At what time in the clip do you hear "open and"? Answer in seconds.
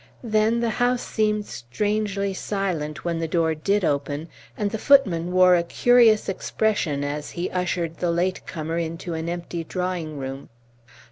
3.85-4.71